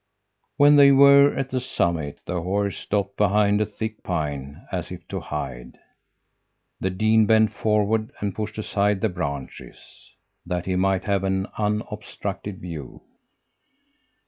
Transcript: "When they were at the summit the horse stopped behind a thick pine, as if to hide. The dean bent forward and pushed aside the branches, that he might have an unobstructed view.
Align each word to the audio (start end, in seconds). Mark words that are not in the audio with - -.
"When 0.57 0.77
they 0.77 0.91
were 0.91 1.31
at 1.35 1.51
the 1.51 1.61
summit 1.61 2.21
the 2.25 2.41
horse 2.41 2.75
stopped 2.75 3.17
behind 3.17 3.61
a 3.61 3.67
thick 3.67 4.01
pine, 4.01 4.65
as 4.71 4.89
if 4.89 5.07
to 5.09 5.19
hide. 5.19 5.77
The 6.79 6.89
dean 6.89 7.27
bent 7.27 7.53
forward 7.53 8.11
and 8.19 8.33
pushed 8.33 8.57
aside 8.57 9.01
the 9.01 9.09
branches, 9.09 10.11
that 10.43 10.65
he 10.65 10.75
might 10.75 11.03
have 11.05 11.23
an 11.23 11.45
unobstructed 11.55 12.59
view. 12.61 13.03